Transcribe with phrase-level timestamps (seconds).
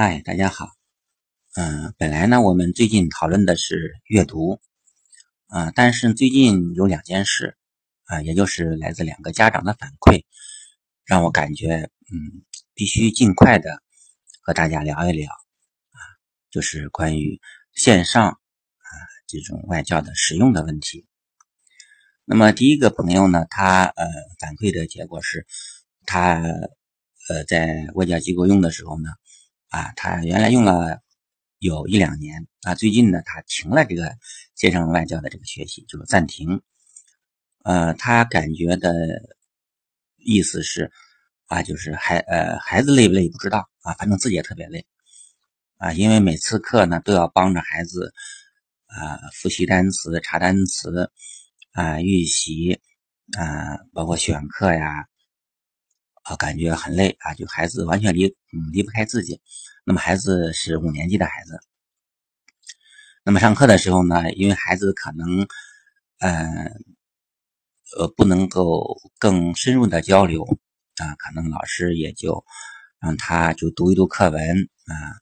[0.00, 0.68] 嗨，大家好。
[1.56, 4.60] 嗯，本来呢，我们最近讨论的是阅读，
[5.48, 7.56] 啊，但是最近有两件事，
[8.04, 10.22] 啊，也就是来自两个家长的反馈，
[11.04, 13.82] 让我感觉，嗯，必须尽快的
[14.40, 15.98] 和大家聊一聊，啊，
[16.48, 17.40] 就是关于
[17.74, 18.90] 线上啊
[19.26, 21.08] 这种外教的使用的问题。
[22.24, 24.06] 那么第一个朋友呢，他呃
[24.38, 25.44] 反馈的结果是，
[26.06, 26.40] 他
[27.28, 29.10] 呃在外教机构用的时候呢。
[29.68, 31.02] 啊，他原来用了
[31.58, 34.16] 有一两年啊，最近呢，他停了这个
[34.54, 36.62] 线上外教的这个学习，就是暂停。
[37.64, 38.90] 呃，他感觉的
[40.16, 40.90] 意思是
[41.46, 44.86] 啊，就是孩呃孩子累不累不知道啊，反正自己也特别累
[45.76, 48.14] 啊，因为每次课呢都要帮着孩子
[48.86, 51.10] 啊复习单词、查单词
[51.72, 52.80] 啊预习
[53.36, 55.08] 啊，包括选课呀。
[56.28, 57.32] 啊，感觉很累啊！
[57.32, 59.40] 就孩子完全离嗯离不开自己。
[59.84, 61.58] 那么孩子是五年级的孩子，
[63.24, 65.48] 那么上课的时候呢，因为孩子可能
[66.18, 66.84] 嗯
[67.96, 70.44] 呃不能够更深入的交流
[70.96, 72.44] 啊，可能老师也就
[73.00, 75.16] 让他就读一读课文啊，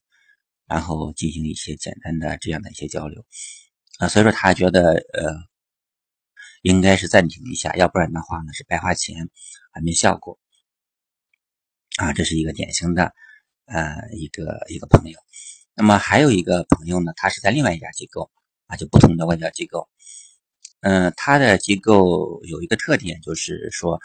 [0.66, 3.25] 然后进行一些简单的这样的一些交流
[4.00, 5.33] 啊，所以说他觉得呃
[6.62, 9.31] 应该是暂停一下，要不然的话呢是白花钱，
[9.70, 10.41] 还没效果。
[11.97, 13.14] 啊，这是一个典型的，
[13.64, 15.19] 呃，一个一个朋友。
[15.75, 18.30] 那么还有一个朋友呢，他是在另外一家机构
[18.66, 19.88] 啊，就不同的外教机构。
[20.80, 23.98] 嗯，他的机构有一个特点，就是说，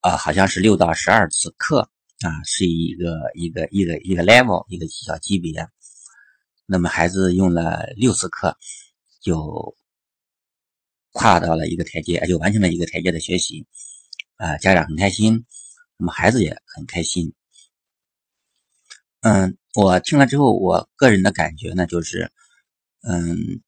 [0.00, 5.66] 啊，好像是六到十二次课啊，是一个一个一个一个 level 一个小级别。
[6.66, 8.56] 那么孩子用了六次课，
[9.22, 9.74] 就
[11.12, 13.66] 跨到了一个台阶，就完成了一个台阶的学习。
[14.36, 15.46] 啊，家长很开心。
[15.96, 17.34] 那么孩子也很开心。
[19.20, 22.30] 嗯，我听了之后，我个人的感觉呢，就是，
[23.02, 23.62] 嗯，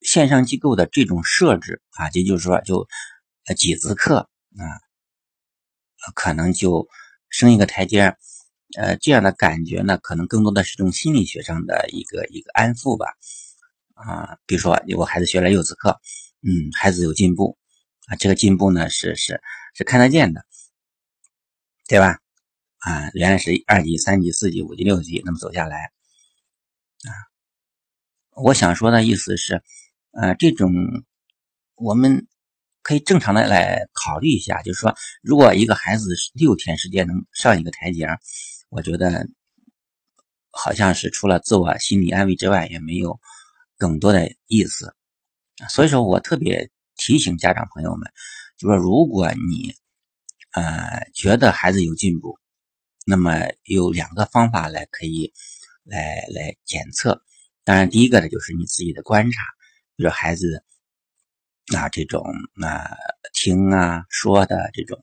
[0.00, 2.88] 线上机构的这种设置啊，也就是说，就
[3.56, 4.64] 几次课啊，
[6.14, 6.88] 可能就
[7.28, 8.16] 升一个台阶
[8.78, 13.06] 呃，这样的感觉呢，可能更多的是一种心理学上的一个一个安抚吧。
[13.94, 16.00] 啊，比如说，我孩子学了六次课，
[16.40, 17.58] 嗯，孩子有进步
[18.06, 19.42] 啊，这个进步呢，是是
[19.74, 20.46] 是看得见的。
[21.92, 22.16] 对吧？
[22.78, 25.92] 啊，原来是二级、三级、四级、五级、六级，那么走下来，
[27.04, 27.12] 啊，
[28.30, 29.62] 我想说的意思是，
[30.12, 30.72] 呃，这种
[31.74, 32.26] 我们
[32.80, 38.08] 可以正常的来考虑一下，就是说，如果一个孩子六天时间能上一个台阶，
[38.70, 39.28] 我觉得
[40.50, 43.20] 好像是除了自我心理安慰之外，也没有
[43.76, 44.96] 更多的意思。
[45.68, 48.10] 所以说我特别提醒家长朋友们，
[48.56, 49.74] 就说如果你。
[50.52, 52.38] 呃，觉得孩子有进步，
[53.06, 53.32] 那么
[53.64, 55.32] 有两个方法来可以
[55.82, 57.22] 来来检测。
[57.64, 59.40] 当然，第一个呢就是你自己的观察，
[59.96, 60.62] 比如孩子
[61.74, 62.22] 啊这种
[62.60, 62.90] 啊
[63.32, 65.02] 听啊说的这种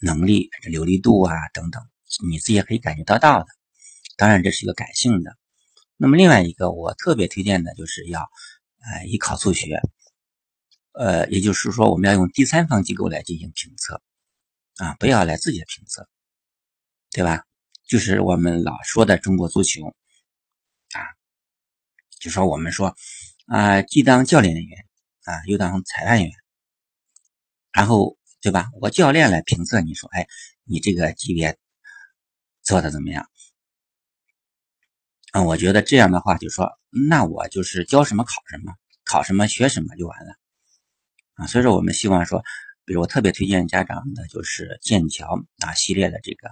[0.00, 1.82] 能力、这流利度啊等等，
[2.26, 3.46] 你自己也可以感觉得到的。
[4.16, 5.36] 当然，这是一个感性的。
[5.98, 8.22] 那么另外一个我特别推荐的就是要
[8.80, 9.78] 呃依考数学，
[10.92, 14.00] 呃，也就是说我们要用第三方机构来进行评测。
[14.80, 16.08] 啊，不要来自己的评测，
[17.10, 17.44] 对吧？
[17.86, 20.98] 就是我们老说的中国足球，啊，
[22.18, 22.96] 就说我们说
[23.46, 24.86] 啊，既当教练员
[25.24, 26.32] 啊，又当裁判员，
[27.72, 28.70] 然后对吧？
[28.80, 30.26] 我教练来评测，你说，哎，
[30.64, 31.58] 你这个级别
[32.62, 33.28] 做的怎么样？
[35.32, 36.70] 啊，我觉得这样的话，就说
[37.08, 38.72] 那我就是教什么考什么，
[39.04, 40.36] 考什么学什么就完了，
[41.34, 42.42] 啊，所以说我们希望说。
[42.84, 46.48] 比如我特别推荐家长的就是剑桥啊系列的这个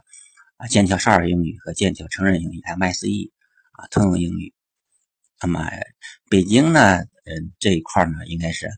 [0.56, 3.30] 啊剑桥少儿英语和剑桥成人英语 MSE
[3.72, 4.54] 啊通用英语。
[5.40, 5.68] 那么
[6.30, 8.68] 北京呢，嗯这一块呢应该是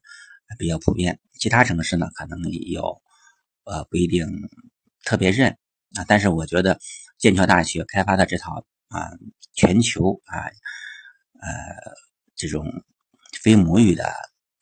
[0.59, 3.03] 比较普遍，其他城市呢可能有
[3.65, 4.27] 呃不一定
[5.05, 5.57] 特别认
[5.95, 6.05] 啊。
[6.07, 6.79] 但是我觉得
[7.19, 9.11] 剑桥大学开发的这套啊
[9.55, 10.45] 全球啊
[11.41, 11.49] 呃
[12.37, 12.65] 这种
[13.43, 14.13] 非母语的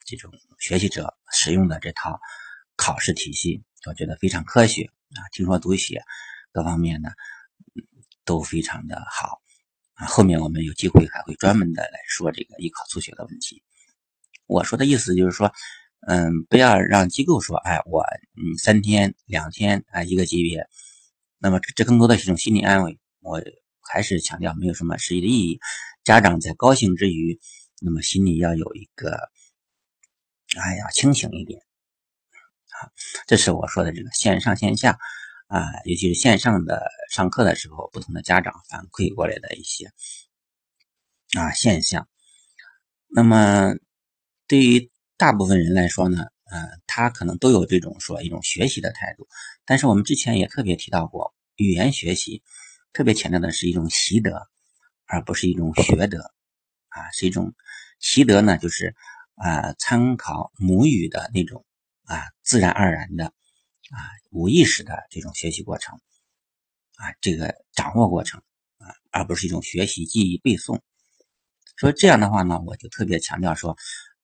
[0.04, 2.18] 这种学习者使用的这套。
[2.78, 6.00] 考试体系我觉得非常科学啊，听说读写
[6.52, 7.10] 各方面呢
[8.24, 9.42] 都非常的好
[9.94, 10.06] 啊。
[10.06, 13.62] 后面我们有机会还会专门的来说这个艺考数学的问题。
[14.46, 15.52] 我说的意思就是说，
[16.06, 18.02] 嗯，不要让机构说，哎，我
[18.36, 20.68] 嗯三天两天啊一个级别，
[21.38, 22.98] 那么这更多的是一种心理安慰。
[23.20, 23.42] 我
[23.92, 25.58] 还是强调没有什么实际的意义。
[26.04, 27.38] 家长在高兴之余，
[27.80, 29.10] 那么心里要有一个，
[30.56, 31.60] 哎呀，清醒一点。
[33.26, 34.98] 这是我说的这个线上线下
[35.46, 39.92] 啊，尤其是线上的上课的时候，不同的家长反馈过来的一些
[41.36, 42.08] 啊现象。
[43.08, 43.74] 那么
[44.46, 49.26] 对于大部分人来说呢，呃，他可能都有这种说一种学习的态度，
[49.64, 52.42] 但是我们之前也特别提到过，语言学习
[52.92, 54.48] 特别强调的是一种习得，
[55.06, 56.20] 而不是一种学得
[56.88, 57.54] 啊，是一种
[57.98, 58.94] 习得呢，就是
[59.34, 61.64] 啊参考母语的那种
[62.08, 63.98] 啊自然而然的啊
[64.30, 66.00] 无意识的这种学习过程
[66.96, 68.42] 啊这个掌握过程
[68.78, 70.80] 啊，而不是一种学习记忆背诵。
[71.76, 73.76] 所以这样的话呢，我就特别强调说。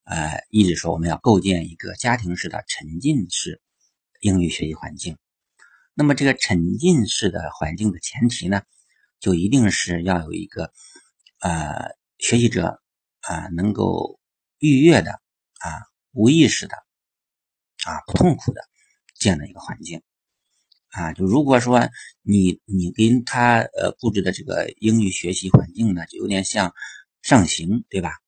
[0.06, 3.62] 呃，一直说我们要构建一个家庭式的沉浸式
[4.20, 5.16] 英语学习环境。
[5.94, 8.60] 那么，这个沉浸式的环境的前提呢，
[9.18, 10.74] 就一定是要有一个
[11.40, 12.82] 呃学习者
[13.20, 14.20] 啊能够
[14.58, 16.83] 愉悦的啊无意识的
[17.84, 18.60] 啊不痛苦的
[19.14, 20.02] 这样的一个环境
[20.90, 21.12] 啊。
[21.12, 21.88] 就如果说
[22.22, 26.74] 你你跟他呃布置的这个英语学习环境呢，就有点像
[27.22, 28.18] 上刑，对吧？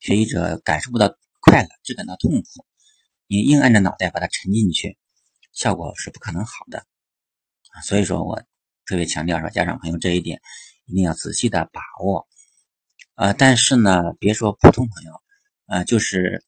[0.00, 2.64] 学习者感受不到快乐，只感到痛苦。
[3.26, 4.96] 你硬按着脑袋把它沉进去，
[5.52, 6.86] 效果是不可能好的！
[7.84, 8.42] 所以说我
[8.86, 10.40] 特别强调说，家长朋友这一点
[10.86, 12.26] 一定要仔细的把握。
[13.16, 15.20] 呃，但是呢，别说普通朋友，
[15.66, 16.44] 呃，就是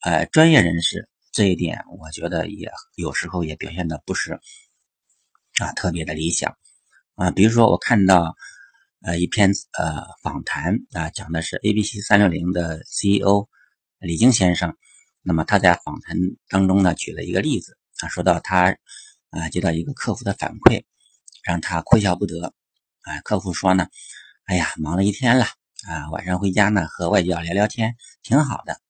[0.00, 4.40] 呃专业人士这一点，我觉得也有时候也表现的不是
[5.60, 6.56] 啊特别的理想
[7.14, 7.30] 啊。
[7.30, 8.34] 比如说我看到。
[9.02, 13.46] 呃，一篇呃访谈啊，讲的是 ABC 三六零的 CEO
[14.00, 14.74] 李晶先生。
[15.22, 16.16] 那么他在访谈
[16.48, 18.74] 当中呢，举了一个例子啊，说到他
[19.30, 20.82] 啊接到一个客户的反馈，
[21.44, 22.52] 让他哭笑不得
[23.02, 23.20] 啊。
[23.22, 23.86] 客户说呢，
[24.46, 25.44] 哎呀，忙了一天了
[25.86, 28.85] 啊，晚上回家呢和外教聊聊天，挺好的。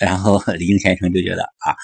[0.00, 1.76] 然后李晶先生就觉得啊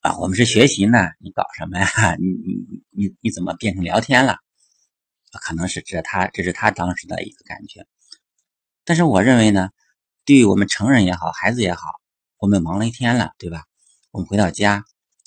[0.00, 1.86] 啊，我们是学习呢，你搞什么呀？
[2.18, 4.36] 你你你你怎么变成聊天了？
[5.40, 7.86] 可能是这他这是他当时的一个感觉，
[8.84, 9.70] 但是我认为呢，
[10.24, 11.82] 对于我们成人也好，孩子也好，
[12.38, 13.62] 我们忙了一天了，对吧？
[14.10, 14.84] 我们回到家，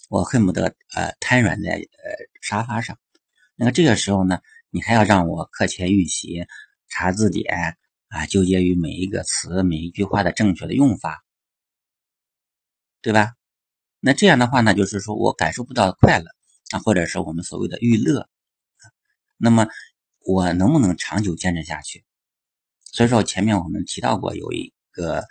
[0.10, 2.12] 我恨不得呃瘫软在呃
[2.42, 2.98] 沙发上。
[3.56, 4.40] 那么这个时候呢，
[4.72, 6.46] 你还要让我课前预习、
[6.90, 7.78] 查字典
[8.10, 11.24] 啊，纠结于每一个词、每一句话的正确的用法，
[13.02, 13.34] 对吧？
[14.00, 16.26] 那这样的话呢，就是说我感受不到快乐
[16.72, 18.28] 啊，或者是我们所谓的娱乐，
[19.38, 19.68] 那么。
[20.26, 22.06] 我能不能长久坚持下去？
[22.84, 25.24] 所以说前面我们提到过有一个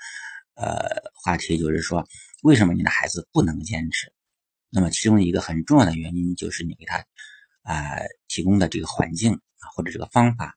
[0.55, 2.09] 呃话题，就是说
[2.43, 4.12] 为什么你的孩子不能坚持？
[4.71, 7.05] 那么其中一个很重要的原因就是你给他
[7.62, 10.56] 啊提供的这个环境啊或者这个方法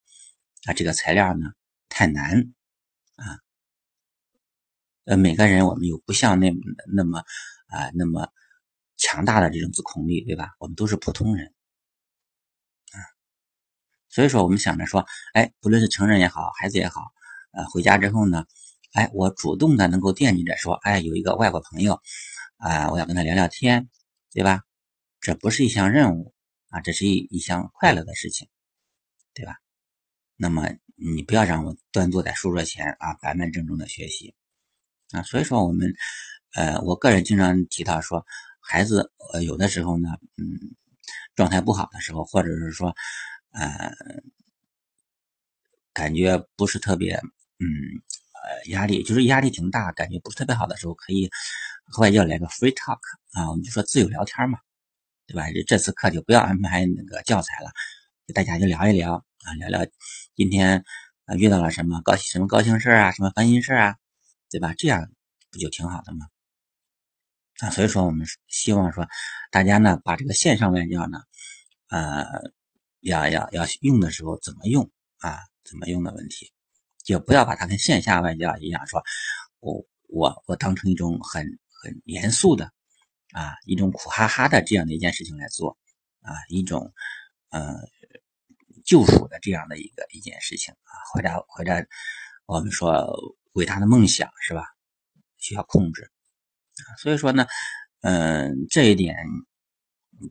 [0.66, 1.52] 啊这个材料呢
[1.88, 2.54] 太难
[3.18, 3.38] 啊。
[5.06, 6.52] 呃每个人我们有不像那
[6.94, 7.20] 那么
[7.68, 8.30] 啊那么
[8.98, 10.52] 强大的这种自控力，对吧？
[10.60, 11.54] 我们都是普通人。
[14.14, 17.14] 所以说，我们想着说，哎，不论是成人也好，孩子也好，
[17.52, 18.46] 呃，回家之后呢，
[18.92, 22.02] 哎，我主动的能够惦记着说，哎，有一个外国朋友，
[22.58, 23.90] 啊，我要跟他聊聊天，
[24.34, 24.64] 对吧？
[25.22, 26.34] 这不是一项任务
[26.68, 28.50] 啊，这是一一项快乐的事情，
[29.34, 29.56] 对吧？
[30.36, 34.36] 那么你不要让我端坐在书桌前啊，板板正正的学习
[35.14, 35.24] 啊。
[35.24, 35.94] 所以说，我们，
[36.56, 38.26] 呃，我个人经常提到说，
[38.60, 40.46] 孩子，呃，有的时候呢，嗯，
[41.36, 42.96] 状态不好的时候，或者是说。
[43.54, 43.92] 呃，
[45.92, 47.68] 感觉不是特别，嗯，
[48.32, 51.30] 呃，压力就是压力挺大，感觉不是特别好的时候，可以
[51.84, 52.98] 和外教来个 free talk
[53.34, 54.58] 啊，我们就说自由聊天嘛，
[55.28, 55.44] 对吧？
[55.68, 57.72] 这次课就不要安排那个教材了，
[58.34, 59.86] 大家就聊一聊啊，聊聊
[60.34, 60.86] 今天
[61.26, 63.98] 啊遇到了什么高什么高兴事啊，什么烦心事啊，
[64.52, 64.76] 对吧？
[64.78, 65.10] 这样
[65.50, 66.28] 不就挺好的吗？
[67.62, 69.08] 啊，所以说我们希望说
[69.50, 71.18] 大家呢，把这个线上外教呢，
[71.88, 72.26] 呃。
[73.04, 75.40] 要要要用的时候怎么用啊？
[75.64, 76.54] 怎么用的问题，
[77.04, 79.02] 就不要把它跟线下外教一样，说
[79.60, 81.44] 我我我当成一种很
[81.82, 82.72] 很严肃的
[83.32, 85.76] 啊，一种苦哈哈的这样的一件事情来做
[86.22, 86.94] 啊，一种
[87.50, 87.74] 呃
[88.86, 91.84] 救赎的这样的一个一件事情啊，回答回答
[92.46, 93.12] 我们说
[93.54, 94.64] 伟大的梦想是吧？
[95.38, 96.12] 需要控制，
[96.98, 97.46] 所以说呢，
[98.02, 99.16] 嗯，这一点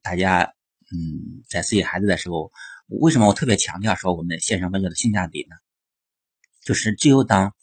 [0.02, 0.54] 大家。
[0.92, 2.50] 嗯，在自己孩子的时候，
[2.88, 5.54] 为什么我特别强调说我们线上外教的性价比呢？
[6.64, 7.54] 就是只有当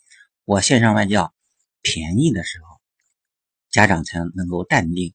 [0.46, 1.34] 我线上外教
[1.82, 2.80] 便宜的时候，
[3.70, 5.14] 家长才能够淡定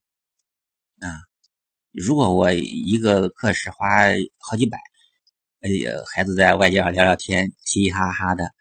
[1.00, 1.08] 啊。
[1.90, 3.88] 如果我一个课时花
[4.36, 4.76] 好几百，
[5.62, 8.52] 哎呀，孩子在外教聊聊天，嘻嘻哈哈的，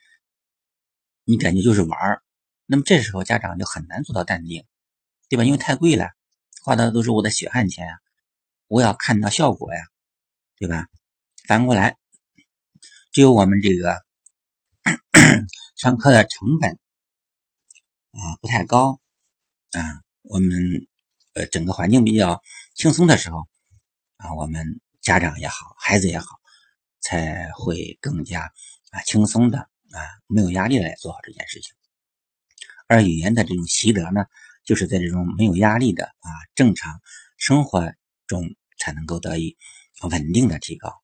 [1.31, 2.21] 你感觉就是玩儿，
[2.65, 4.65] 那么这时候家长就很难做到淡定，
[5.29, 5.45] 对吧？
[5.45, 6.09] 因为太贵了，
[6.61, 7.99] 花的都是我的血汗钱啊。
[8.67, 9.81] 我要看到效果呀，
[10.57, 10.87] 对吧？
[11.47, 11.95] 反过来，
[13.13, 14.03] 只有我们这个
[15.77, 16.77] 上课的成本
[18.11, 18.99] 啊不太高
[19.71, 20.49] 啊，我们
[21.33, 22.41] 呃整个环境比较
[22.75, 23.47] 轻松的时候
[24.17, 26.25] 啊，我们家长也好，孩子也好，
[26.99, 28.51] 才会更加
[28.89, 31.73] 啊轻松的啊没有压力来做好这件事情。
[32.87, 34.25] 而语言的这种习得呢，
[34.63, 37.01] 就是在这种没有压力的啊正常
[37.37, 37.93] 生活
[38.27, 39.57] 中才能够得以
[40.03, 41.01] 稳定的提高。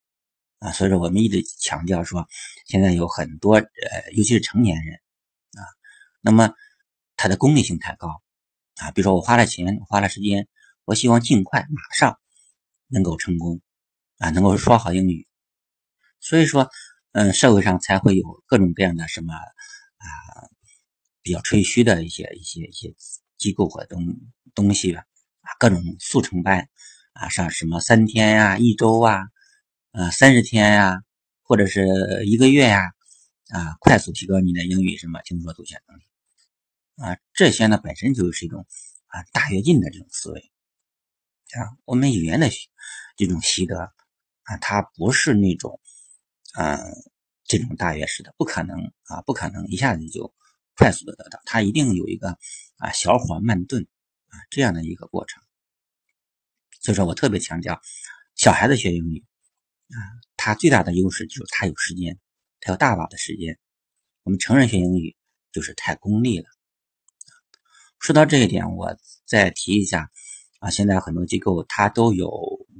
[0.60, 2.27] 啊，所以说我们一直强调说，
[2.65, 5.62] 现在有很多呃，尤其是成年人啊，
[6.20, 6.51] 那么
[7.15, 8.22] 他的功利性太高
[8.77, 8.91] 啊。
[8.91, 10.48] 比如说我花了钱，花了时间，
[10.84, 12.20] 我希望尽快马上
[12.88, 13.62] 能够成功
[14.17, 15.27] 啊，能够说好英语。
[16.20, 16.70] 所以说，
[17.18, 20.06] 嗯，社会上才会有各种各样的什么啊，
[21.24, 22.94] 比较吹嘘的一些一些一些
[23.40, 24.06] 机构和东
[24.54, 25.00] 东西吧
[25.42, 26.70] 啊，各种速成班
[27.14, 29.24] 啊，上什么三天呀、一周啊。
[29.94, 31.02] 呃，三十天呀，
[31.42, 31.88] 或者是
[32.28, 32.84] 一个月呀，
[33.50, 36.04] 啊，快速提高你的英语什么听说读写能力
[36.98, 38.68] 啊，这些呢本身就是一种
[39.08, 40.52] 啊大跃进的这种思维
[41.54, 41.66] 啊。
[41.86, 42.48] 我们语言的
[43.16, 43.92] 这种习得
[44.44, 45.80] 啊，它不是那种
[46.58, 46.78] 嗯
[47.46, 50.34] 这种大跃式的，不可能啊，不可能一下子就
[50.76, 52.38] 快速的得到，它一定有一个
[52.78, 53.88] 啊小火慢炖
[54.28, 55.42] 啊这样的一个过程。
[56.82, 57.80] 所以说我特别强调，
[58.36, 59.24] 小孩子学英语。
[59.90, 59.96] 啊，
[60.36, 62.20] 他最大的优势就是他有时间，
[62.60, 63.58] 他有大把的时间。
[64.24, 65.16] 我们成人学英语
[65.54, 66.46] 就是太功利了。
[67.98, 70.12] 说到这一点，我再提一下
[70.60, 72.30] 啊，现在很多机构它都有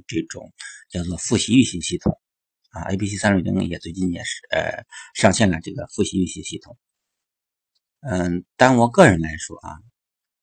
[0.06, 0.52] 这种
[0.90, 2.20] 叫做复习预习系统
[2.78, 6.76] 啊，ABC 三六零也最近也是呃上线了这个复习预习系统。
[8.00, 9.78] 嗯，但我个人来说啊，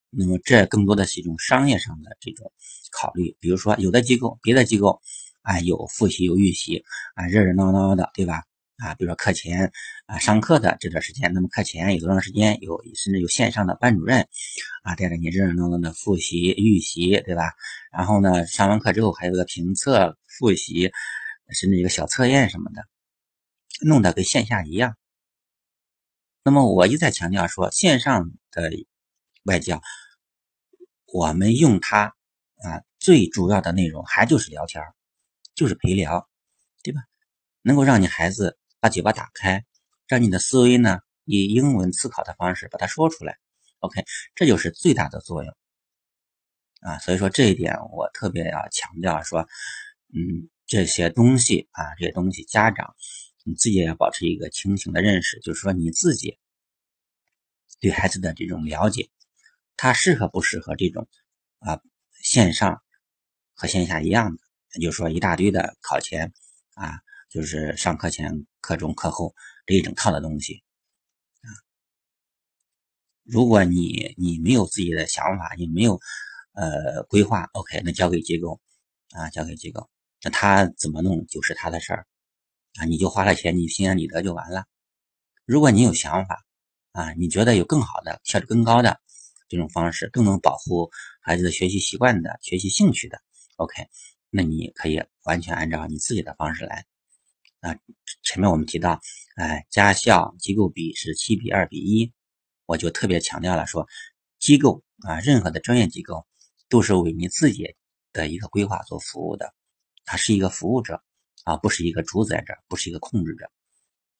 [0.09, 2.51] 那么这更多的是一种商业上的这种
[2.91, 5.01] 考虑，比如说有的机构，别的机构。
[5.47, 8.41] 啊，有复习有预习啊，热热闹闹的，对吧？
[8.77, 9.71] 啊，比如说课前
[10.07, 12.59] 啊，上课的这段时间，那么课前有多长时间？
[12.61, 14.27] 有甚至有线上的班主任
[14.81, 17.53] 啊，带着你热热闹闹的复习预习，对吧？
[17.91, 20.91] 然后呢，上完课之后还有个评测复习，
[21.53, 22.87] 甚至一个小测验什么的，
[23.81, 24.97] 弄得跟线下一样。
[26.43, 28.71] 那么我一再强调说，线上的
[29.43, 29.81] 外教，
[31.05, 32.15] 我们用它
[32.57, 34.83] 啊，最主要的内容还就是聊天
[35.55, 36.29] 就是陪聊，
[36.83, 37.01] 对吧？
[37.61, 39.65] 能够让你孩子把嘴巴打开，
[40.07, 43.37] 让你的思维呢以英文思考的方式把它说出来。
[43.79, 44.03] OK，
[44.35, 45.55] 这就是最大的作用
[46.81, 46.99] 啊。
[46.99, 49.47] 所以说这一点我特别要强调说，
[50.13, 52.95] 嗯，这些东西啊，这些东西家长
[53.43, 56.37] 你自己也要保持一个清醒的认识，就是说你自己
[57.79, 59.09] 对孩子的这种了解，
[59.77, 61.07] 他适合不适合这种
[61.59, 61.79] 啊
[62.21, 62.81] 线上
[63.53, 64.41] 和线下一样的。
[64.73, 66.33] 也就是说一大堆的考前
[66.73, 69.33] 啊，就是上课前、课中、课后
[69.65, 70.63] 这一整套的东西
[71.41, 71.47] 啊。
[73.23, 75.99] 如果你你没有自己的想法，你没有
[76.53, 78.59] 呃规划，OK，那交给机构
[79.11, 79.89] 啊，交给机构，
[80.25, 82.07] 那他怎么弄就是他的事儿
[82.79, 82.85] 啊。
[82.85, 84.65] 你就花了钱，你心安理得就完了。
[85.45, 86.43] 如果你有想法
[86.93, 88.99] 啊，你觉得有更好的、效率更高的
[89.47, 90.89] 这种方式，更能保护
[91.21, 93.21] 孩子的学习习惯的、学习兴趣的
[93.57, 93.85] ，OK。
[94.31, 96.85] 那你可以完全按照你自己的方式来
[97.59, 97.77] 啊。
[98.23, 98.99] 前面我们提到，
[99.35, 102.11] 哎，家校机构比是七比二比一，
[102.65, 103.87] 我就特别强调了说，
[104.39, 106.25] 机构啊，任何的专业机构
[106.67, 107.75] 都是为你自己
[108.11, 109.53] 的一个规划做服务的，
[110.05, 111.03] 他是一个服务者
[111.43, 113.49] 啊，不是一个主宰者，不是一个控制者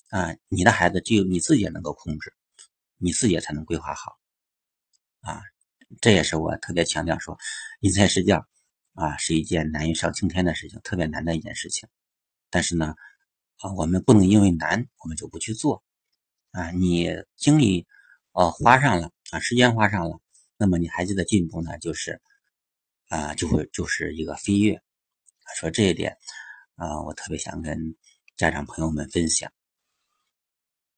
[0.10, 0.36] 啊。
[0.50, 2.34] 你的孩子只有你自己能够控制，
[2.98, 4.18] 你自己才能规划好
[5.22, 5.42] 啊。
[6.02, 7.38] 这也是我特别强调说，
[7.80, 8.46] 因材施教。
[8.98, 11.90] 啊，是一件难于上青天的事情，特别难的一件事情。
[12.50, 12.96] 但是呢，
[13.58, 15.84] 啊，我们不能因为难我们就不去做。
[16.52, 17.86] 啊，你精力
[18.32, 20.22] 哦花上了啊，时间花上了，
[20.56, 22.22] 那么你孩子的进步呢，就是
[23.10, 24.82] 啊，就会就是一个飞跃。
[25.56, 26.18] 说这一点
[26.76, 27.96] 啊，我特别想跟
[28.36, 29.50] 家长朋友们分享。